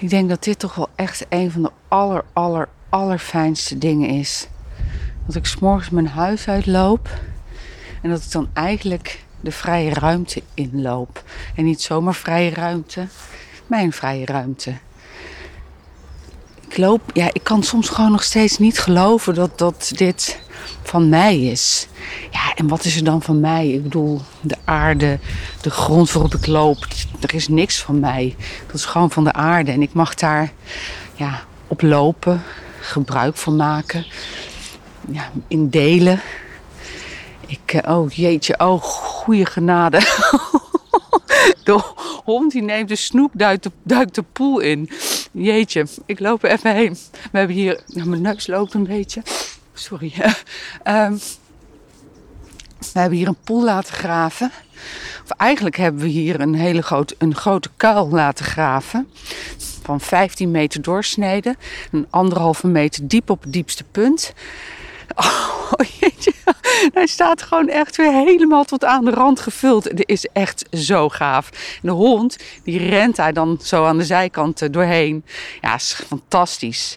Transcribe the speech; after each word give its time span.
Ik 0.00 0.10
denk 0.10 0.28
dat 0.28 0.44
dit 0.44 0.58
toch 0.58 0.74
wel 0.74 0.88
echt 0.94 1.26
een 1.28 1.50
van 1.50 1.62
de 1.62 1.70
aller, 1.88 2.24
aller, 2.32 2.68
allerfijnste 2.88 3.78
dingen 3.78 4.08
is. 4.08 4.48
Dat 5.26 5.34
ik 5.34 5.46
s'morgens 5.46 5.90
mijn 5.90 6.08
huis 6.08 6.48
uitloop 6.48 7.08
en 8.02 8.10
dat 8.10 8.22
ik 8.22 8.30
dan 8.30 8.48
eigenlijk 8.52 9.24
de 9.40 9.52
vrije 9.52 9.94
ruimte 9.94 10.42
inloop. 10.54 11.24
En 11.54 11.64
niet 11.64 11.82
zomaar 11.82 12.14
vrije 12.14 12.50
ruimte, 12.50 13.06
mijn 13.66 13.92
vrije 13.92 14.26
ruimte. 14.26 14.74
Ik 16.68 16.76
loop, 16.76 17.00
ja, 17.12 17.28
ik 17.32 17.44
kan 17.44 17.62
soms 17.62 17.88
gewoon 17.88 18.10
nog 18.10 18.22
steeds 18.22 18.58
niet 18.58 18.78
geloven 18.78 19.34
dat, 19.34 19.58
dat 19.58 19.90
dit 19.94 20.40
van 20.82 21.08
mij 21.08 21.40
is. 21.40 21.88
Ja, 22.30 22.54
en 22.54 22.68
wat 22.68 22.84
is 22.84 22.96
er 22.96 23.04
dan 23.04 23.22
van 23.22 23.40
mij? 23.40 23.68
Ik 23.68 23.82
bedoel, 23.82 24.20
de 24.40 24.56
aarde, 24.64 25.18
de 25.60 25.70
grond 25.70 26.12
waarop 26.12 26.34
ik 26.34 26.46
loop, 26.46 26.86
er 27.20 27.34
is 27.34 27.48
niks 27.48 27.82
van 27.82 28.00
mij. 28.00 28.36
Dat 28.66 28.74
is 28.74 28.84
gewoon 28.84 29.10
van 29.10 29.24
de 29.24 29.32
aarde. 29.32 29.70
En 29.70 29.82
ik 29.82 29.92
mag 29.92 30.14
daar 30.14 30.52
ja, 31.14 31.44
op 31.66 31.82
lopen, 31.82 32.42
gebruik 32.80 33.36
van 33.36 33.56
maken, 33.56 34.06
ja, 35.10 35.30
in 35.48 35.68
delen. 35.68 36.20
Ik, 37.46 37.72
eh, 37.72 37.96
oh 37.96 38.10
jeetje, 38.10 38.58
oh 38.58 38.82
goede 38.82 39.46
genade. 39.46 40.00
De 41.64 41.82
hond 42.24 42.52
die 42.52 42.62
neemt 42.62 42.88
de 42.88 42.96
snoep, 42.96 43.30
duikt 43.34 43.62
de, 43.62 43.70
duikt 43.82 44.14
de 44.14 44.24
poel 44.32 44.58
in. 44.58 44.90
Jeetje, 45.32 45.86
ik 46.06 46.20
loop 46.20 46.44
er 46.44 46.50
even 46.50 46.74
heen. 46.74 46.96
We 47.30 47.38
hebben 47.38 47.56
hier, 47.56 47.80
nou, 47.86 48.08
mijn 48.08 48.22
neus 48.22 48.46
loopt 48.46 48.74
een 48.74 48.86
beetje. 48.86 49.22
Sorry. 49.78 50.12
Ehm, 50.82 51.16
we 52.92 52.98
hebben 53.00 53.18
hier 53.18 53.28
een 53.28 53.42
poel 53.44 53.64
laten 53.64 53.94
graven. 53.94 54.52
Of 55.24 55.30
eigenlijk 55.30 55.76
hebben 55.76 56.02
we 56.02 56.08
hier 56.08 56.40
een 56.40 56.54
hele 56.54 56.82
grote, 56.82 57.14
een 57.18 57.34
grote 57.34 57.70
kuil 57.76 58.08
laten 58.08 58.44
graven. 58.44 59.08
Van 59.82 60.00
15 60.00 60.50
meter 60.50 60.82
doorsneden. 60.82 61.56
Een 61.92 62.06
anderhalve 62.10 62.66
meter 62.66 63.08
diep 63.08 63.30
op 63.30 63.42
het 63.42 63.52
diepste 63.52 63.84
punt. 63.84 64.32
Oh, 65.70 65.86
jeetje. 66.00 66.32
Hij 66.94 67.06
staat 67.06 67.42
gewoon 67.42 67.68
echt 67.68 67.96
weer 67.96 68.12
helemaal 68.12 68.64
tot 68.64 68.84
aan 68.84 69.04
de 69.04 69.10
rand 69.10 69.40
gevuld. 69.40 69.84
Het 69.84 70.02
is 70.06 70.26
echt 70.32 70.64
zo 70.72 71.08
gaaf. 71.08 71.50
De 71.82 71.90
hond, 71.90 72.38
die 72.64 72.88
rent 72.88 73.16
daar 73.16 73.32
dan 73.32 73.58
zo 73.62 73.84
aan 73.84 73.98
de 73.98 74.04
zijkant 74.04 74.62
eh, 74.62 74.68
doorheen. 74.70 75.24
Ja, 75.60 75.74
is 75.74 76.00
fantastisch. 76.06 76.96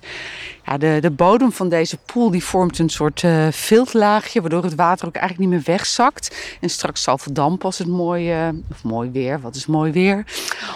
Ja, 0.65 0.77
de, 0.77 0.97
de 1.02 1.11
bodem 1.11 1.52
van 1.52 1.69
deze 1.69 1.97
poel 1.97 2.31
die 2.31 2.43
vormt 2.43 2.79
een 2.79 2.89
soort 2.89 3.21
uh, 3.21 3.47
viltlaagje, 3.52 4.41
waardoor 4.41 4.63
het 4.63 4.75
water 4.75 5.07
ook 5.07 5.15
eigenlijk 5.15 5.49
niet 5.49 5.59
meer 5.59 5.75
wegzakt. 5.75 6.55
En 6.61 6.69
straks 6.69 7.03
zal 7.03 7.17
verdampen 7.17 7.65
als 7.65 7.77
het 7.77 7.87
mooi, 7.87 8.47
uh, 8.47 8.49
of 8.71 8.83
mooi 8.83 9.09
weer, 9.09 9.41
wat 9.41 9.55
is 9.55 9.65
mooi 9.65 9.91
weer, 9.91 10.25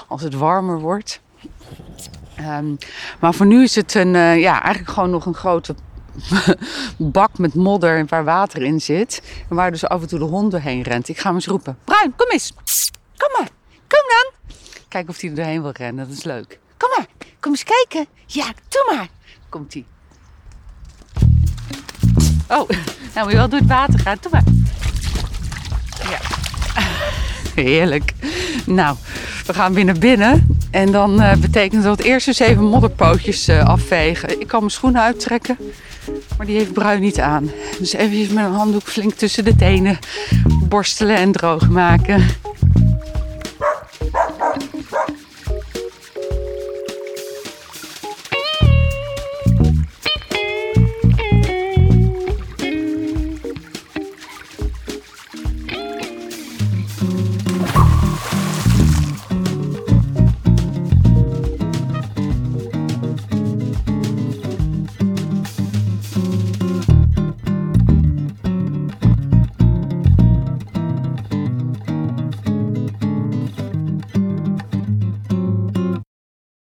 als 0.07 0.21
het 0.21 0.33
warmer 0.33 0.79
wordt. 0.79 1.21
Um, 2.39 2.77
maar 3.19 3.33
voor 3.33 3.45
nu 3.45 3.63
is 3.63 3.75
het 3.75 3.93
een, 3.93 4.13
uh, 4.13 4.39
ja, 4.39 4.61
eigenlijk 4.61 4.93
gewoon 4.93 5.09
nog 5.09 5.25
een 5.25 5.33
grote 5.33 5.75
bak 6.97 7.37
met 7.37 7.53
modder 7.53 8.05
waar 8.05 8.23
water 8.23 8.61
in 8.61 8.81
zit. 8.81 9.21
En 9.49 9.55
waar 9.55 9.71
dus 9.71 9.85
af 9.85 10.01
en 10.01 10.07
toe 10.07 10.19
de 10.19 10.25
hond 10.25 10.51
doorheen 10.51 10.81
rent. 10.81 11.09
Ik 11.09 11.17
ga 11.17 11.25
hem 11.25 11.35
eens 11.35 11.47
roepen. 11.47 11.77
Bruin, 11.83 12.13
kom 12.15 12.31
eens. 12.31 12.53
Kom 13.17 13.31
maar. 13.39 13.49
Kom 13.87 14.03
dan. 14.07 14.55
Kijk 14.87 15.09
of 15.09 15.21
hij 15.21 15.29
er 15.29 15.35
doorheen 15.35 15.61
wil 15.61 15.71
rennen. 15.71 16.07
Dat 16.07 16.17
is 16.17 16.23
leuk. 16.23 16.59
Kom 16.77 16.89
maar. 16.97 17.05
Kom 17.39 17.51
eens 17.51 17.63
kijken. 17.63 18.07
Ja, 18.25 18.45
doe 18.45 18.95
maar. 18.95 19.07
Komt 19.49 19.73
hij. 19.73 19.85
Oh, 22.47 22.69
nou 23.13 23.23
moet 23.23 23.31
je 23.31 23.37
wel 23.37 23.49
door 23.49 23.59
het 23.59 23.67
water 23.67 23.99
gaan. 23.99 24.17
Doe 24.21 24.31
maar. 24.31 24.43
Ja. 26.09 26.19
Heerlijk. 27.61 28.13
Nou, 28.65 28.97
we 29.45 29.53
gaan 29.53 29.73
weer 29.73 29.85
naar 29.85 29.97
binnen. 29.97 30.47
En 30.71 30.91
dan 30.91 31.21
uh, 31.21 31.35
betekent 31.35 31.83
dat 31.83 31.99
eerst 31.99 32.27
eens 32.27 32.39
even 32.39 32.63
modderpootjes 32.63 33.49
uh, 33.49 33.67
afvegen. 33.67 34.39
Ik 34.39 34.47
kan 34.47 34.59
mijn 34.59 34.71
schoenen 34.71 35.01
uittrekken. 35.01 35.57
Maar 36.37 36.45
die 36.45 36.57
heeft 36.57 36.73
bruin 36.73 37.01
niet 37.01 37.19
aan. 37.19 37.51
Dus 37.79 37.93
even 37.93 38.33
met 38.33 38.45
een 38.45 38.51
handdoek 38.51 38.87
flink 38.87 39.13
tussen 39.13 39.43
de 39.43 39.55
tenen 39.55 39.99
borstelen 40.67 41.15
en 41.15 41.31
droog 41.31 41.69
maken. 41.69 42.25